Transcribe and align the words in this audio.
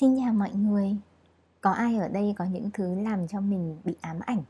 Xin 0.00 0.16
chào 0.16 0.32
mọi 0.32 0.50
người 0.54 0.96
Có 1.60 1.70
ai 1.70 1.96
ở 1.96 2.08
đây 2.08 2.34
có 2.38 2.44
những 2.44 2.70
thứ 2.74 2.94
làm 2.94 3.28
cho 3.28 3.40
mình 3.40 3.78
bị 3.84 3.94
ám 4.00 4.20
ảnh 4.26 4.42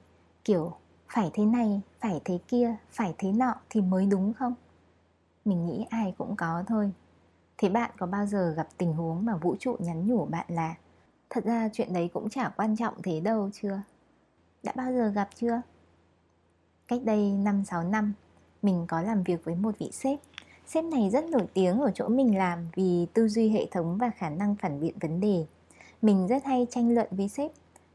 Kiểu 0.44 0.72
phải 1.08 1.30
thế 1.32 1.44
này, 1.44 1.80
phải 2.00 2.20
thế 2.24 2.38
kia, 2.48 2.76
phải 2.90 3.14
thế 3.18 3.32
nọ 3.32 3.54
thì 3.70 3.80
mới 3.80 4.06
đúng 4.06 4.32
không? 4.32 4.54
Mình 5.44 5.66
nghĩ 5.66 5.86
ai 5.90 6.14
cũng 6.18 6.36
có 6.36 6.64
thôi 6.66 6.92
Thế 7.58 7.68
bạn 7.68 7.90
có 7.98 8.06
bao 8.06 8.26
giờ 8.26 8.54
gặp 8.56 8.68
tình 8.78 8.92
huống 8.92 9.24
mà 9.24 9.36
vũ 9.36 9.56
trụ 9.60 9.76
nhắn 9.78 10.06
nhủ 10.06 10.24
bạn 10.24 10.46
là 10.48 10.74
Thật 11.30 11.44
ra 11.44 11.68
chuyện 11.72 11.92
đấy 11.92 12.10
cũng 12.12 12.28
chả 12.28 12.48
quan 12.48 12.76
trọng 12.76 13.02
thế 13.02 13.20
đâu 13.20 13.50
chưa? 13.52 13.80
Đã 14.62 14.72
bao 14.76 14.92
giờ 14.92 15.08
gặp 15.08 15.28
chưa? 15.34 15.62
Cách 16.88 17.00
đây 17.04 17.18
5-6 17.18 17.90
năm 17.90 18.12
Mình 18.62 18.84
có 18.88 19.00
làm 19.00 19.22
việc 19.22 19.44
với 19.44 19.54
một 19.54 19.78
vị 19.78 19.90
sếp 19.92 20.18
Sếp 20.66 20.84
này 20.84 21.10
rất 21.10 21.24
nổi 21.24 21.46
tiếng 21.54 21.80
ở 21.80 21.90
chỗ 21.94 22.08
mình 22.08 22.38
làm 22.38 22.68
vì 22.74 23.06
tư 23.14 23.28
duy 23.28 23.48
hệ 23.48 23.66
thống 23.70 23.98
và 23.98 24.10
khả 24.10 24.30
năng 24.30 24.56
phản 24.56 24.80
biện 24.80 24.94
vấn 25.00 25.20
đề. 25.20 25.46
Mình 26.02 26.26
rất 26.26 26.44
hay 26.44 26.66
tranh 26.70 26.94
luận 26.94 27.06
với 27.10 27.28
sếp. 27.28 27.50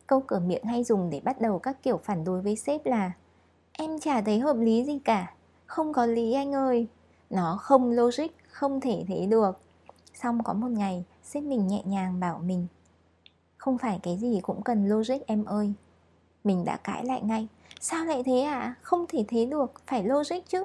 Câu 0.08 0.24
cửa 0.28 0.40
miệng 0.40 0.64
hay 0.64 0.84
dùng 0.84 1.10
để 1.10 1.20
bắt 1.20 1.42
đầu 1.42 1.60
các 1.60 1.84
kiểu 1.84 2.00
phản 2.04 2.24
đối 2.24 2.42
với 2.42 2.56
sếp 2.56 2.86
là 2.86 3.12
Em 3.72 4.00
chả 4.00 4.22
thấy 4.22 4.40
hợp 4.40 4.58
lý 4.58 4.84
gì 4.84 5.00
cả. 5.00 5.34
Không 5.66 5.94
có 5.94 6.06
lý 6.06 6.34
anh 6.34 6.56
ơi. 6.56 6.88
Nó 7.30 7.58
không 7.62 7.92
logic, 7.92 8.28
không 8.50 8.82
thể 8.82 9.06
thế 9.08 9.26
được. 9.26 9.52
Xong 10.14 10.44
có 10.44 10.54
một 10.54 10.68
ngày, 10.68 11.06
sếp 11.24 11.44
mình 11.44 11.68
nhẹ 11.68 11.82
nhàng 11.86 12.20
bảo 12.20 12.40
mình 12.46 12.68
Không 13.58 13.78
phải 13.78 14.00
cái 14.04 14.18
gì 14.18 14.40
cũng 14.44 14.64
cần 14.64 14.90
logic 14.90 15.28
em 15.28 15.46
ơi. 15.46 15.74
Mình 16.44 16.66
đã 16.66 16.78
cãi 16.78 17.06
lại 17.06 17.22
ngay. 17.22 17.48
Sao 17.80 18.06
lại 18.06 18.24
thế 18.26 18.42
à? 18.42 18.76
Không 18.82 19.06
thể 19.10 19.26
thế 19.28 19.46
được, 19.46 19.74
phải 19.88 20.04
logic 20.04 20.50
chứ. 20.50 20.64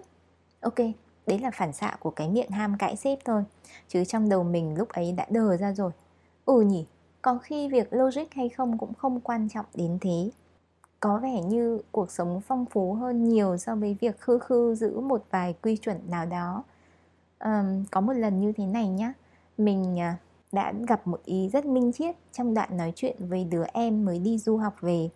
Ok, 0.61 0.79
Đấy 1.27 1.39
là 1.39 1.51
phản 1.51 1.73
xạ 1.73 1.97
của 2.01 2.11
cái 2.11 2.29
miệng 2.29 2.51
ham 2.51 2.77
cãi 2.79 2.97
xếp 2.97 3.19
thôi. 3.25 3.45
Chứ 3.89 4.05
trong 4.05 4.29
đầu 4.29 4.45
mình 4.45 4.79
lúc 4.79 4.89
ấy 4.89 5.13
đã 5.13 5.27
đờ 5.31 5.57
ra 5.57 5.73
rồi. 5.73 5.93
Ừ 6.45 6.61
nhỉ, 6.61 6.87
có 7.23 7.39
khi 7.43 7.69
việc 7.69 7.93
logic 7.93 8.33
hay 8.35 8.49
không 8.49 8.79
cũng 8.79 8.95
không 8.95 9.21
quan 9.21 9.49
trọng 9.49 9.67
đến 9.75 9.99
thế. 10.01 10.31
Có 11.01 11.19
vẻ 11.19 11.43
như 11.43 11.81
cuộc 11.93 12.11
sống 12.11 12.41
phong 12.47 12.65
phú 12.71 12.95
hơn 12.95 13.25
nhiều 13.25 13.57
so 13.57 13.77
với 13.77 13.97
việc 14.01 14.21
khư 14.21 14.39
khư 14.39 14.75
giữ 14.75 15.01
một 15.01 15.25
vài 15.31 15.55
quy 15.63 15.77
chuẩn 15.77 16.11
nào 16.11 16.27
đó. 16.27 16.65
Um, 17.41 17.85
Có 17.91 18.01
một 18.01 18.13
lần 18.13 18.41
như 18.41 18.53
thế 18.53 18.67
này 18.67 18.89
nhá. 18.89 19.13
Mình 19.59 20.01
à, 20.01 20.17
đã 20.53 20.73
gặp 20.89 21.07
một 21.07 21.21
ý 21.25 21.49
rất 21.49 21.65
minh 21.65 21.93
triết 21.93 22.17
trong 22.33 22.55
đoạn 22.55 22.77
nói 22.77 22.93
chuyện 22.97 23.17
với 23.19 23.45
đứa 23.45 23.65
em 23.73 24.05
mới 24.05 24.19
đi 24.19 24.39
du 24.39 24.57
học 24.57 24.75
về. 24.81 25.09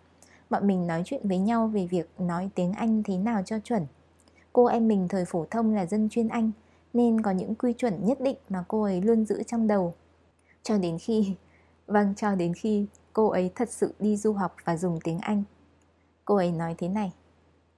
Bọn 0.49 0.67
mình 0.67 0.87
nói 0.87 1.01
chuyện 1.05 1.21
với 1.23 1.37
nhau 1.37 1.67
về 1.67 1.87
việc 1.87 2.09
nói 2.17 2.49
tiếng 2.55 2.73
Anh 2.73 3.03
thế 3.03 3.17
nào 3.17 3.41
cho 3.45 3.59
chuẩn. 3.59 3.85
Cô 4.53 4.65
em 4.65 4.87
mình 4.87 5.07
thời 5.07 5.25
phổ 5.25 5.45
thông 5.51 5.73
là 5.73 5.85
dân 5.85 6.09
chuyên 6.09 6.27
Anh 6.27 6.51
Nên 6.93 7.21
có 7.21 7.31
những 7.31 7.55
quy 7.55 7.73
chuẩn 7.73 8.05
nhất 8.05 8.21
định 8.21 8.37
mà 8.49 8.63
cô 8.67 8.83
ấy 8.83 9.01
luôn 9.01 9.25
giữ 9.25 9.43
trong 9.43 9.67
đầu. 9.67 9.93
Cho 10.63 10.77
đến 10.77 10.97
khi 10.99 11.35
Vâng, 11.87 12.13
cho 12.15 12.35
đến 12.35 12.53
khi 12.53 12.85
cô 13.13 13.27
ấy 13.27 13.51
thật 13.55 13.69
sự 13.69 13.93
đi 13.99 14.17
du 14.17 14.33
học 14.33 14.55
và 14.65 14.77
dùng 14.77 14.99
tiếng 15.03 15.19
Anh. 15.19 15.43
Cô 16.25 16.35
ấy 16.35 16.51
nói 16.51 16.75
thế 16.77 16.87
này 16.87 17.11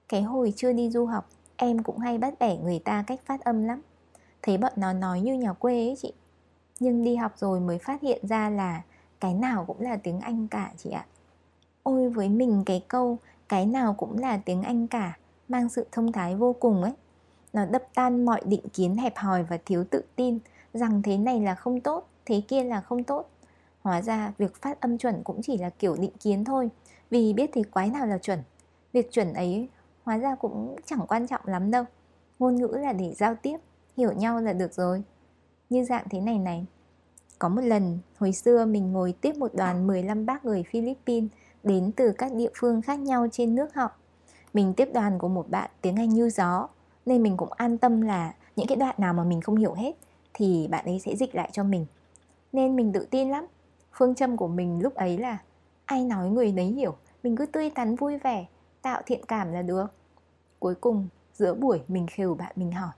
Cái 0.08 0.22
hồi 0.22 0.52
chưa 0.56 0.72
đi 0.72 0.90
du 0.90 1.06
học 1.06 1.28
Em 1.56 1.82
cũng 1.82 1.98
hay 1.98 2.18
bắt 2.18 2.34
bẻ 2.38 2.56
người 2.56 2.78
ta 2.78 3.04
cách 3.06 3.20
phát 3.26 3.40
âm 3.40 3.64
lắm. 3.64 3.80
Thấy 4.42 4.58
bọn 4.58 4.72
nó 4.76 4.92
nói 4.92 5.20
như 5.20 5.34
nhà 5.34 5.52
quê 5.52 5.74
ấy 5.74 5.96
chị. 6.02 6.12
Nhưng 6.80 7.04
đi 7.04 7.16
học 7.16 7.32
rồi 7.36 7.60
mới 7.60 7.78
phát 7.78 8.02
hiện 8.02 8.26
ra 8.26 8.50
là 8.50 8.82
Cái 9.20 9.34
nào 9.34 9.64
cũng 9.64 9.80
là 9.80 9.96
tiếng 9.96 10.20
Anh 10.20 10.48
cả 10.48 10.72
chị 10.76 10.90
ạ. 10.90 11.06
Ôi 11.82 12.08
với 12.08 12.28
mình 12.28 12.62
cái 12.66 12.84
câu 12.88 13.18
Cái 13.48 13.66
nào 13.66 13.94
cũng 13.94 14.18
là 14.18 14.40
tiếng 14.44 14.62
Anh 14.62 14.88
cả 14.88 15.16
mang 15.54 15.68
sự 15.68 15.86
thông 15.92 16.12
thái 16.12 16.36
vô 16.36 16.52
cùng 16.52 16.82
ấy. 16.82 16.92
Nó 17.52 17.66
đập 17.66 17.82
tan 17.94 18.24
mọi 18.24 18.40
định 18.44 18.68
kiến 18.72 18.96
hẹp 18.96 19.16
hòi 19.16 19.42
và 19.42 19.58
thiếu 19.66 19.84
tự 19.84 20.02
tin 20.16 20.38
rằng 20.72 21.02
thế 21.02 21.18
này 21.18 21.40
là 21.40 21.54
không 21.54 21.80
tốt, 21.80 22.08
thế 22.26 22.42
kia 22.48 22.64
là 22.64 22.80
không 22.80 23.04
tốt. 23.04 23.30
Hóa 23.80 24.02
ra, 24.02 24.32
việc 24.38 24.54
phát 24.62 24.80
âm 24.80 24.98
chuẩn 24.98 25.22
cũng 25.24 25.42
chỉ 25.42 25.58
là 25.58 25.70
kiểu 25.70 25.96
định 25.96 26.16
kiến 26.20 26.44
thôi, 26.44 26.70
vì 27.10 27.32
biết 27.32 27.50
thì 27.52 27.62
quái 27.62 27.90
nào 27.90 28.06
là 28.06 28.18
chuẩn. 28.18 28.38
Việc 28.92 29.12
chuẩn 29.12 29.32
ấy, 29.32 29.68
hóa 30.04 30.18
ra 30.18 30.34
cũng 30.34 30.76
chẳng 30.86 31.06
quan 31.08 31.26
trọng 31.26 31.40
lắm 31.44 31.70
đâu. 31.70 31.84
Ngôn 32.38 32.56
ngữ 32.56 32.76
là 32.82 32.92
để 32.92 33.14
giao 33.14 33.34
tiếp, 33.34 33.56
hiểu 33.96 34.12
nhau 34.12 34.40
là 34.40 34.52
được 34.52 34.72
rồi. 34.72 35.02
Như 35.70 35.84
dạng 35.84 36.06
thế 36.10 36.20
này 36.20 36.38
này, 36.38 36.66
có 37.38 37.48
một 37.48 37.62
lần, 37.62 37.98
hồi 38.18 38.32
xưa 38.32 38.64
mình 38.64 38.92
ngồi 38.92 39.14
tiếp 39.20 39.36
một 39.36 39.54
đoàn 39.54 39.86
15 39.86 40.26
bác 40.26 40.44
người 40.44 40.64
Philippines 40.72 41.30
đến 41.62 41.92
từ 41.96 42.12
các 42.18 42.32
địa 42.32 42.50
phương 42.54 42.82
khác 42.82 42.98
nhau 42.98 43.26
trên 43.32 43.54
nước 43.54 43.74
họ 43.74 43.90
mình 44.54 44.74
tiếp 44.74 44.88
đoàn 44.94 45.18
của 45.18 45.28
một 45.28 45.50
bạn 45.50 45.70
tiếng 45.80 45.96
Anh 45.96 46.08
như 46.08 46.30
gió, 46.30 46.68
Nên 47.06 47.22
mình 47.22 47.36
cũng 47.36 47.52
an 47.52 47.78
tâm 47.78 48.00
là 48.00 48.34
những 48.56 48.66
cái 48.66 48.76
đoạn 48.76 48.94
nào 48.98 49.14
mà 49.14 49.24
mình 49.24 49.40
không 49.40 49.56
hiểu 49.56 49.74
hết 49.74 49.92
Thì 50.34 50.68
bạn 50.70 50.84
ấy 50.84 51.00
sẽ 51.00 51.16
dịch 51.16 51.34
lại 51.34 51.48
cho 51.52 51.64
mình. 51.64 51.86
Nên 52.52 52.76
mình 52.76 52.92
tự 52.92 53.06
tin 53.10 53.30
lắm. 53.30 53.46
Phương 53.92 54.14
châm 54.14 54.36
của 54.36 54.48
mình 54.48 54.82
lúc 54.82 54.94
ấy 54.94 55.18
là 55.18 55.38
Ai 55.84 56.04
nói 56.04 56.30
người 56.30 56.52
nấy 56.52 56.66
hiểu, 56.66 56.94
Mình 57.22 57.36
cứ 57.36 57.46
tươi 57.46 57.70
tắn 57.70 57.96
vui 57.96 58.18
vẻ, 58.18 58.46
Tạo 58.82 59.02
thiện 59.06 59.24
cảm 59.28 59.52
là 59.52 59.62
được. 59.62 59.86
Cuối 60.58 60.74
cùng, 60.74 61.08
giữa 61.34 61.54
buổi 61.54 61.80
mình 61.88 62.06
khều 62.10 62.34
bạn 62.34 62.52
mình 62.56 62.72
hỏi, 62.72 62.92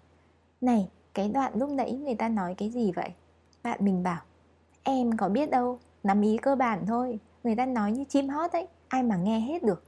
Này, 0.61 0.89
cái 1.15 1.29
đoạn 1.29 1.53
lúc 1.55 1.71
nãy 1.71 1.93
người 1.93 2.15
ta 2.15 2.29
nói 2.29 2.55
cái 2.55 2.71
gì 2.71 2.93
vậy? 2.93 3.11
Bạn 3.63 3.85
mình 3.85 4.03
bảo, 4.03 4.21
Em 4.83 5.17
có 5.17 5.29
biết 5.29 5.51
đâu, 5.51 5.79
Nắm 6.03 6.23
ý 6.23 6.37
cơ 6.37 6.57
bản 6.57 6.87
thôi, 6.87 7.19
Người 7.45 7.57
ta 7.57 7.67
nói 7.67 7.93
như 7.93 8.05
chim 8.05 8.29
hót 8.29 8.53
ấy, 8.53 8.69
Ai 8.89 9.03
mà 9.03 9.17
nghe 9.17 9.41
hết 9.41 9.63
được. 9.63 9.85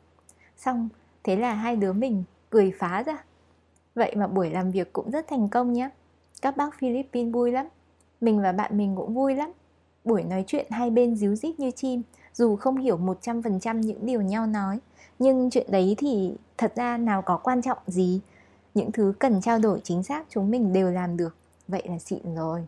Xong 0.57 0.89
Thế 1.25 1.37
là 1.37 1.55
hai 1.55 1.77
đứa 1.77 1.93
mình 1.93 2.25
cười 2.51 2.73
phá 2.79 3.03
ra. 3.03 3.25
Vậy 3.95 4.15
mà 4.17 4.27
buổi 4.27 4.51
làm 4.51 4.71
việc 4.71 4.93
cũng 4.93 5.11
rất 5.11 5.29
thành 5.29 5.49
công 5.49 5.73
nhé. 5.73 5.91
Các 6.43 6.57
bác 6.57 6.79
Philippines 6.79 7.35
vui 7.35 7.53
lắm. 7.53 7.67
Mình 8.21 8.43
và 8.43 8.53
bạn 8.53 8.79
mình 8.79 8.97
cũng 8.97 9.15
vui 9.15 9.35
lắm. 9.35 9.53
Buổi 10.05 10.23
nói 10.23 10.45
chuyện 10.47 10.67
hai 10.71 10.91
bên 10.91 11.17
díu 11.17 11.35
dít 11.35 11.61
như 11.61 11.71
chim, 11.71 12.03
Dù 12.35 12.57
không 12.57 12.77
hiểu 12.77 12.99
100% 12.99 13.81
những 13.81 14.07
điều 14.07 14.21
nhau 14.23 14.47
nói. 14.47 14.79
Nhưng 15.19 15.51
chuyện 15.51 15.67
đấy 15.71 15.95
thì 15.99 16.35
thật 16.59 16.73
ra 16.77 16.97
nào 16.97 17.23
có 17.23 17.37
quan 17.37 17.63
trọng 17.63 17.79
gì? 17.87 18.21
Những 18.75 18.93
thứ 18.93 19.13
cần 19.19 19.41
trao 19.41 19.59
đổi 19.59 19.81
chính 19.85 20.03
xác 20.03 20.27
chúng 20.29 20.51
mình 20.51 20.73
đều 20.73 20.91
làm 20.91 21.17
được. 21.17 21.37
Vậy 21.69 21.83
là 21.89 21.99
xịn 21.99 22.35
rồi. 22.35 22.67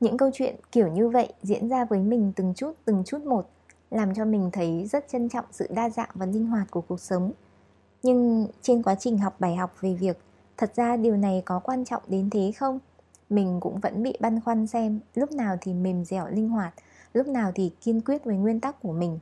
Những 0.00 0.16
câu 0.16 0.30
chuyện 0.34 0.56
kiểu 0.72 0.88
như 0.88 1.08
vậy 1.08 1.32
diễn 1.42 1.68
ra 1.68 1.84
với 1.84 1.98
mình 1.98 2.32
từng 2.36 2.54
chút 2.56 2.72
từng 2.84 3.02
chút 3.06 3.22
một, 3.22 3.48
Làm 3.90 4.14
cho 4.14 4.24
mình 4.24 4.50
thấy 4.52 4.86
rất 4.86 5.08
trân 5.08 5.28
trọng 5.28 5.44
sự 5.50 5.66
đa 5.70 5.90
dạng 5.90 6.08
và 6.14 6.26
linh 6.26 6.46
hoạt 6.46 6.70
của 6.70 6.80
cuộc 6.80 7.00
sống 7.00 7.32
nhưng 8.02 8.46
trên 8.62 8.82
quá 8.82 8.94
trình 8.94 9.18
học 9.18 9.36
bài 9.38 9.56
học 9.56 9.74
về 9.80 9.94
việc, 9.94 10.18
thật 10.56 10.72
ra 10.76 10.96
điều 10.96 11.16
này 11.16 11.42
có 11.44 11.58
quan 11.58 11.84
trọng 11.84 12.02
đến 12.06 12.30
thế 12.30 12.52
không? 12.56 12.78
Mình 13.30 13.60
cũng 13.60 13.80
vẫn 13.80 14.02
bị 14.02 14.16
băn 14.20 14.40
khoăn 14.40 14.66
xem 14.66 15.00
lúc 15.14 15.32
nào 15.32 15.56
thì 15.60 15.74
mềm 15.74 16.04
dẻo 16.04 16.28
linh 16.30 16.48
hoạt, 16.48 16.74
lúc 17.14 17.26
nào 17.26 17.52
thì 17.54 17.70
kiên 17.80 18.00
quyết 18.00 18.24
với 18.24 18.36
nguyên 18.36 18.60
tắc 18.60 18.82
của 18.82 18.92
mình. 18.92 19.18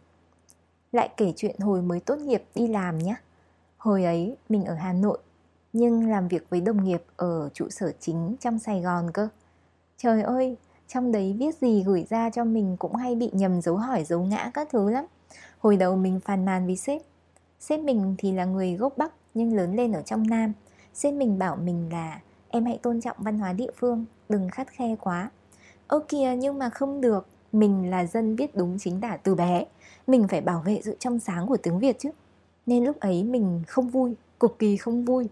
Lại 0.93 1.11
kể 1.17 1.33
chuyện 1.37 1.61
hồi 1.61 1.83
mới 1.83 2.01
tốt 2.01 2.19
nghiệp 2.19 2.45
đi 2.55 2.67
làm 2.67 2.99
nhé. 2.99 3.15
Hồi 3.77 4.05
ấy 4.05 4.37
mình 4.49 4.65
ở 4.65 4.75
hà 4.75 4.93
nội, 4.93 5.19
nhưng 5.73 6.11
làm 6.11 6.29
việc 6.29 6.47
với 6.51 6.61
đồng 6.61 6.85
nghiệp 6.85 7.05
ở 7.17 7.49
trụ 7.55 7.69
sở 7.71 7.93
chính 8.01 8.37
trong 8.41 8.59
sài 8.59 8.81
gòn 8.81 9.11
cơ. 9.13 9.29
Trời 9.97 10.23
ơi, 10.23 10.57
trong 10.89 11.13
đấy 11.13 11.37
viết 11.39 11.57
gì 11.57 11.83
gửi 11.83 12.07
ra 12.09 12.31
cho 12.31 12.45
mình 12.45 12.77
cũng 12.77 12.95
hay 12.95 13.15
bị 13.15 13.31
nhầm 13.33 13.63
dấu 13.63 13.77
hỏi 13.77 14.05
dấu 14.05 14.21
ngã 14.21 14.51
các 14.55 14.69
thứ 14.71 14.91
lắm. 14.91 15.05
Hồi 15.59 15.77
đầu 15.77 15.97
mình 15.97 16.21
phàn 16.21 16.45
nàn 16.45 16.67
với 16.67 16.77
sếp 16.77 17.03
Sếp 17.61 17.81
mình 17.81 18.15
thì 18.19 18.33
là 18.33 18.45
người 18.45 18.75
gốc 18.75 18.99
Bắc 18.99 19.13
nhưng 19.35 19.57
lớn 19.57 19.77
lên 19.77 19.93
ở 19.93 20.03
trong 20.03 20.27
Nam. 20.27 20.53
Sếp 20.95 21.15
mình 21.15 21.39
bảo 21.39 21.57
mình 21.57 21.93
là 21.93 22.21
em 22.49 22.65
hãy 22.65 22.79
tôn 22.83 23.01
trọng 23.01 23.17
văn 23.21 23.39
hóa 23.39 23.53
địa 23.53 23.71
phương, 23.77 24.05
đừng 24.29 24.49
khắt 24.49 24.69
khe 24.69 24.97
quá. 25.01 25.31
Ơ 25.87 26.01
kìa 26.09 26.37
nhưng 26.39 26.59
mà 26.59 26.71
không 26.71 27.01
được, 27.01 27.27
mình 27.53 27.91
là 27.91 28.07
dân 28.07 28.37
biết 28.37 28.57
đúng 28.57 28.79
chính 28.79 29.01
tả 29.01 29.17
từ 29.17 29.35
bé. 29.35 29.65
Mình 30.07 30.29
phải 30.29 30.41
bảo 30.41 30.63
vệ 30.65 30.81
sự 30.85 30.97
trong 30.99 31.19
sáng 31.19 31.47
của 31.47 31.57
tiếng 31.57 31.79
Việt 31.79 31.99
chứ. 31.99 32.11
Nên 32.67 32.85
lúc 32.85 33.01
ấy 33.01 33.25
mình 33.25 33.63
không 33.67 33.89
vui, 33.89 34.15
cực 34.41 34.59
kỳ 34.59 34.77
không 34.77 35.05
vui. 35.05 35.29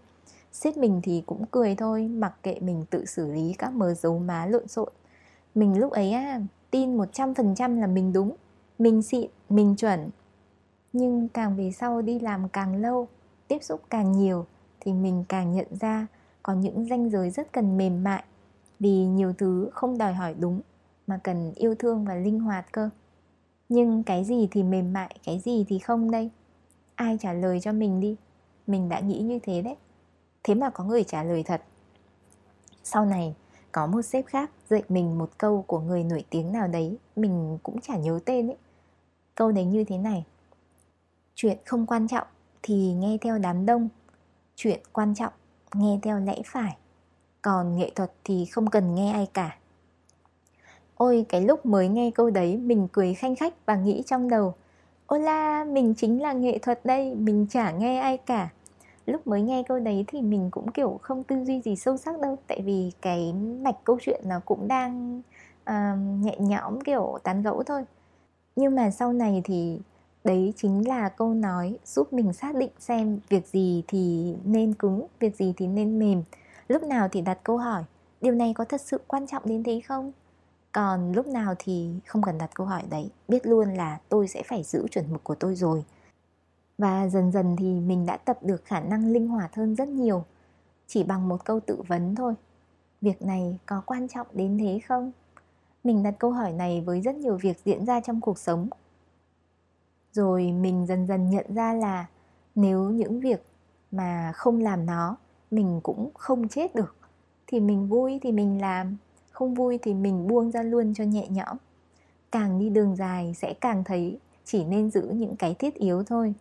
Sếp 0.51 0.77
mình 0.77 1.01
thì 1.03 1.23
cũng 1.25 1.45
cười 1.51 1.75
thôi, 1.75 2.07
mặc 2.07 2.33
kệ 2.43 2.59
mình 2.59 2.85
tự 2.89 3.05
xử 3.05 3.31
lý 3.31 3.55
các 3.57 3.73
mờ 3.73 3.93
dấu 3.93 4.19
má 4.19 4.45
lộn 4.45 4.67
xộn. 4.67 4.89
Mình 5.55 5.79
lúc 5.79 5.91
ấy 5.91 6.11
á, 6.11 6.41
tin 6.71 6.97
100% 6.97 7.79
là 7.79 7.87
mình 7.87 8.13
đúng. 8.13 8.35
Mình 8.79 9.01
xịn, 9.01 9.29
mình 9.49 9.75
chuẩn 9.75 10.09
nhưng 10.93 11.27
càng 11.27 11.55
về 11.55 11.71
sau 11.71 12.01
đi 12.01 12.19
làm 12.19 12.49
càng 12.49 12.75
lâu, 12.75 13.07
tiếp 13.47 13.63
xúc 13.63 13.81
càng 13.89 14.11
nhiều 14.11 14.45
thì 14.79 14.93
mình 14.93 15.23
càng 15.29 15.53
nhận 15.53 15.67
ra 15.79 16.07
có 16.43 16.53
những 16.53 16.85
ranh 16.89 17.09
giới 17.09 17.29
rất 17.29 17.51
cần 17.51 17.77
mềm 17.77 18.03
mại 18.03 18.23
vì 18.79 19.05
nhiều 19.05 19.33
thứ 19.33 19.69
không 19.73 19.97
đòi 19.97 20.13
hỏi 20.13 20.35
đúng 20.39 20.61
mà 21.07 21.19
cần 21.23 21.53
yêu 21.55 21.75
thương 21.75 22.05
và 22.05 22.15
linh 22.15 22.39
hoạt 22.39 22.71
cơ. 22.71 22.89
Nhưng 23.69 24.03
cái 24.03 24.23
gì 24.23 24.47
thì 24.51 24.63
mềm 24.63 24.93
mại, 24.93 25.19
cái 25.25 25.39
gì 25.39 25.65
thì 25.69 25.79
không 25.79 26.11
đây? 26.11 26.29
Ai 26.95 27.17
trả 27.21 27.33
lời 27.33 27.59
cho 27.61 27.71
mình 27.73 27.99
đi? 27.99 28.15
Mình 28.67 28.89
đã 28.89 28.99
nghĩ 28.99 29.19
như 29.19 29.39
thế 29.39 29.61
đấy. 29.61 29.75
Thế 30.43 30.55
mà 30.55 30.69
có 30.69 30.83
người 30.83 31.03
trả 31.03 31.23
lời 31.23 31.43
thật. 31.43 31.61
Sau 32.83 33.05
này, 33.05 33.35
có 33.71 33.87
một 33.87 34.01
sếp 34.01 34.25
khác 34.25 34.51
dạy 34.69 34.83
mình 34.89 35.17
một 35.17 35.29
câu 35.37 35.63
của 35.67 35.79
người 35.79 36.03
nổi 36.03 36.25
tiếng 36.29 36.51
nào 36.51 36.67
đấy, 36.67 36.97
mình 37.15 37.57
cũng 37.63 37.81
chả 37.81 37.97
nhớ 37.97 38.19
tên 38.25 38.47
ấy. 38.47 38.57
Câu 39.35 39.51
đấy 39.51 39.65
như 39.65 39.83
thế 39.83 39.97
này 39.97 40.25
chuyện 41.41 41.57
không 41.65 41.85
quan 41.85 42.07
trọng 42.07 42.27
thì 42.63 42.93
nghe 42.93 43.17
theo 43.21 43.37
đám 43.37 43.65
đông 43.65 43.89
chuyện 44.55 44.79
quan 44.93 45.15
trọng 45.15 45.33
nghe 45.73 45.99
theo 46.03 46.19
lẽ 46.19 46.35
phải 46.45 46.77
còn 47.41 47.77
nghệ 47.77 47.91
thuật 47.95 48.11
thì 48.23 48.45
không 48.45 48.69
cần 48.69 48.95
nghe 48.95 49.11
ai 49.11 49.27
cả. 49.33 49.57
Ôi 50.95 51.25
cái 51.29 51.41
lúc 51.41 51.65
mới 51.65 51.87
nghe 51.87 52.11
câu 52.11 52.29
đấy 52.29 52.57
mình 52.57 52.87
cười 52.91 53.13
khanh 53.13 53.35
khách 53.35 53.65
và 53.65 53.75
nghĩ 53.75 54.03
trong 54.05 54.29
đầu 54.29 54.53
Ôi 55.07 55.19
la, 55.19 55.63
mình 55.63 55.93
chính 55.97 56.21
là 56.21 56.33
nghệ 56.33 56.57
thuật 56.57 56.85
đây, 56.85 57.15
mình 57.15 57.47
chả 57.49 57.71
nghe 57.71 57.99
ai 57.99 58.17
cả. 58.17 58.49
Lúc 59.05 59.27
mới 59.27 59.41
nghe 59.41 59.63
câu 59.67 59.79
đấy 59.79 60.05
thì 60.07 60.21
mình 60.21 60.51
cũng 60.51 60.71
kiểu 60.71 60.99
không 61.01 61.23
tư 61.23 61.43
duy 61.45 61.61
gì 61.61 61.75
sâu 61.75 61.97
sắc 61.97 62.19
đâu 62.19 62.37
Tại 62.47 62.61
vì 62.61 62.91
cái 63.01 63.33
mạch 63.33 63.75
câu 63.83 63.97
chuyện 64.01 64.21
nó 64.25 64.39
cũng 64.45 64.67
đang 64.67 65.21
uh, 65.69 66.23
nhẹ 66.23 66.35
nhõm 66.39 66.81
kiểu 66.81 67.17
tán 67.23 67.41
gẫu 67.43 67.63
thôi. 67.63 67.83
Nhưng 68.55 68.75
mà 68.75 68.91
sau 68.91 69.13
này 69.13 69.41
thì 69.43 69.79
đấy 70.23 70.53
chính 70.55 70.87
là 70.87 71.09
câu 71.09 71.33
nói 71.33 71.77
giúp 71.85 72.13
mình 72.13 72.33
xác 72.33 72.55
định 72.55 72.71
xem 72.79 73.19
việc 73.29 73.47
gì 73.47 73.83
thì 73.87 74.35
nên 74.45 74.73
cứng, 74.73 75.07
việc 75.19 75.35
gì 75.35 75.53
thì 75.57 75.67
nên 75.67 75.99
mềm. 75.99 76.23
Lúc 76.67 76.83
nào 76.83 77.09
thì 77.11 77.21
đặt 77.21 77.39
câu 77.43 77.57
hỏi 77.57 77.83
Điều 78.21 78.33
này 78.33 78.53
có 78.53 78.65
thật 78.65 78.81
sự 78.81 79.01
quan 79.07 79.27
trọng 79.27 79.43
đến 79.45 79.63
thế 79.63 79.81
không? 79.87 80.11
còn 80.71 81.11
lúc 81.11 81.27
nào 81.27 81.55
thì 81.59 81.89
không 82.05 82.21
cần 82.21 82.37
đặt 82.37 82.49
câu 82.53 82.67
hỏi 82.67 82.83
đấy 82.89 83.09
biết 83.27 83.45
luôn 83.47 83.73
là 83.73 83.99
tôi 84.09 84.27
sẽ 84.27 84.43
phải 84.43 84.63
giữ 84.63 84.87
chuẩn 84.91 85.11
mực 85.11 85.23
của 85.23 85.35
tôi 85.35 85.55
rồi. 85.55 85.83
Và 86.77 87.07
dần 87.07 87.31
dần 87.31 87.55
thì 87.59 87.79
mình 87.79 88.05
đã 88.05 88.17
tập 88.17 88.37
được 88.41 88.65
khả 88.65 88.79
năng 88.79 89.11
linh 89.11 89.27
hoạt 89.27 89.55
hơn 89.55 89.75
rất 89.75 89.87
nhiều 89.87 90.23
chỉ 90.87 91.03
bằng 91.03 91.27
một 91.29 91.45
câu 91.45 91.59
tự 91.59 91.81
vấn 91.87 92.15
thôi. 92.15 92.33
Việc 93.01 93.21
này 93.21 93.57
có 93.65 93.81
quan 93.85 94.07
trọng 94.07 94.27
đến 94.33 94.57
thế 94.57 94.79
không? 94.87 95.11
Mình 95.83 96.03
đặt 96.03 96.15
câu 96.19 96.31
hỏi 96.31 96.53
này 96.53 96.81
với 96.81 97.01
rất 97.01 97.15
nhiều 97.15 97.37
việc 97.37 97.57
diễn 97.65 97.85
ra 97.85 98.01
trong 98.01 98.21
cuộc 98.21 98.39
sống 98.39 98.69
rồi 100.11 100.51
mình 100.51 100.85
dần 100.85 101.07
dần 101.07 101.29
nhận 101.29 101.45
ra 101.55 101.73
là 101.73 102.05
nếu 102.55 102.89
những 102.89 103.19
việc 103.19 103.45
mà 103.91 104.31
không 104.35 104.61
làm 104.61 104.85
nó, 104.85 105.17
mình 105.51 105.79
cũng 105.83 106.09
không 106.13 106.47
chết 106.47 106.75
được. 106.75 106.95
Thì 107.47 107.59
mình 107.59 107.87
vui 107.87 108.19
thì 108.21 108.31
mình 108.31 108.61
làm, 108.61 108.97
không 109.31 109.53
vui 109.53 109.79
thì 109.81 109.93
mình 109.93 110.27
buông 110.27 110.51
ra 110.51 110.63
luôn 110.63 110.93
cho 110.93 111.03
nhẹ 111.03 111.27
nhõm. 111.29 111.57
Càng 112.31 112.59
đi 112.59 112.69
đường 112.69 112.95
dài 112.95 113.33
sẽ 113.37 113.53
càng 113.53 113.83
thấy 113.83 114.19
chỉ 114.45 114.65
nên 114.65 114.91
giữ 114.91 115.01
những 115.01 115.35
cái 115.35 115.53
thiết 115.53 115.75
yếu 115.75 116.03
thôi. 116.03 116.33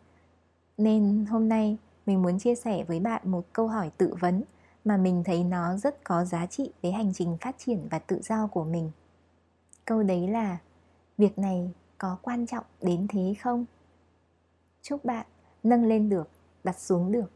Nên 0.77 1.27
hôm 1.31 1.49
nay 1.49 1.77
mình 2.07 2.23
muốn 2.23 2.39
chia 2.39 2.55
sẻ 2.55 2.85
với 2.85 3.01
bạn 3.01 3.23
một 3.25 3.45
câu 3.53 3.69
hỏi 3.69 3.91
tự 3.97 4.15
vấn 4.21 4.43
mà 4.85 4.97
mình 4.97 5.25
thấy 5.25 5.45
nó 5.45 5.77
rất 5.77 6.05
có 6.05 6.25
giá 6.25 6.47
trị 6.47 6.73
với 6.83 6.93
hành 6.93 7.13
trình 7.15 7.37
phát 7.41 7.57
triển 7.59 7.89
và 7.91 7.99
tự 7.99 8.21
do 8.23 8.47
của 8.47 8.65
mình. 8.65 8.91
Câu 9.85 10.03
đấy 10.03 10.29
là, 10.29 10.59
việc 11.19 11.39
này 11.39 11.71
có 11.99 12.17
quan 12.23 12.47
trọng 12.47 12.65
đến 12.83 13.07
thế 13.09 13.35
không 13.43 13.65
chúc 14.83 15.05
bạn 15.05 15.27
nâng 15.63 15.85
lên 15.85 16.09
được 16.09 16.29
đặt 16.65 16.79
xuống 16.79 17.13
được 17.13 17.31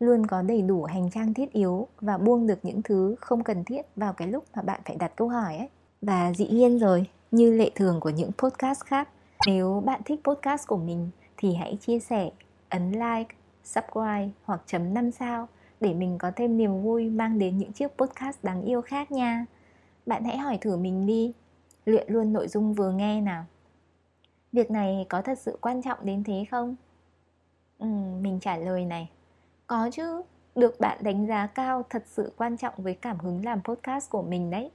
luôn 0.00 0.26
có 0.26 0.42
đầy 0.42 0.62
đủ 0.62 0.84
hành 0.84 1.10
trang 1.10 1.34
thiết 1.34 1.52
yếu 1.52 1.88
và 2.00 2.18
buông 2.18 2.46
được 2.46 2.58
những 2.62 2.82
thứ 2.82 3.16
không 3.20 3.44
cần 3.44 3.64
thiết 3.64 3.82
vào 3.96 4.12
cái 4.12 4.28
lúc 4.28 4.44
mà 4.56 4.62
bạn 4.62 4.80
phải 4.84 4.96
đặt 4.96 5.12
câu 5.16 5.28
hỏi 5.28 5.56
ấy. 5.56 5.68
Và 6.02 6.32
dĩ 6.32 6.48
nhiên 6.48 6.78
rồi, 6.78 7.06
như 7.30 7.52
lệ 7.52 7.70
thường 7.74 8.00
của 8.00 8.10
những 8.10 8.30
podcast 8.38 8.80
khác, 8.84 9.08
nếu 9.46 9.82
bạn 9.86 10.00
thích 10.04 10.20
podcast 10.24 10.66
của 10.66 10.76
mình 10.76 11.10
thì 11.36 11.54
hãy 11.54 11.78
chia 11.80 11.98
sẻ, 11.98 12.30
ấn 12.68 12.92
like, 12.92 13.34
subscribe 13.64 14.28
hoặc 14.44 14.62
chấm 14.66 14.94
5 14.94 15.10
sao 15.10 15.48
để 15.80 15.94
mình 15.94 16.18
có 16.18 16.30
thêm 16.36 16.56
niềm 16.56 16.82
vui 16.82 17.10
mang 17.10 17.38
đến 17.38 17.58
những 17.58 17.72
chiếc 17.72 17.88
podcast 17.98 18.36
đáng 18.42 18.62
yêu 18.62 18.82
khác 18.82 19.12
nha. 19.12 19.46
Bạn 20.06 20.24
hãy 20.24 20.38
hỏi 20.38 20.58
thử 20.60 20.76
mình 20.76 21.06
đi, 21.06 21.32
luyện 21.86 22.12
luôn 22.12 22.32
nội 22.32 22.48
dung 22.48 22.74
vừa 22.74 22.92
nghe 22.92 23.20
nào. 23.20 23.44
Việc 24.56 24.70
này 24.70 25.06
có 25.08 25.22
thật 25.22 25.38
sự 25.38 25.58
quan 25.60 25.82
trọng 25.82 25.98
đến 26.02 26.24
thế 26.24 26.44
không? 26.50 26.76
Ừ, 27.78 27.86
mình 28.20 28.38
trả 28.40 28.56
lời 28.56 28.84
này 28.84 29.10
có 29.66 29.90
chứ, 29.92 30.22
được 30.54 30.80
bạn 30.80 30.98
đánh 31.00 31.26
giá 31.26 31.46
cao 31.46 31.82
thật 31.90 32.02
sự 32.06 32.32
quan 32.36 32.56
trọng 32.56 32.74
với 32.76 32.94
cảm 32.94 33.18
hứng 33.18 33.44
làm 33.44 33.62
podcast 33.64 34.10
của 34.10 34.22
mình 34.22 34.50
đấy. 34.50 34.70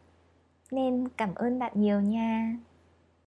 Nên 0.71 1.07
cảm 1.17 1.35
ơn 1.35 1.59
bạn 1.59 1.71
nhiều 1.75 2.01
nha. 2.01 2.57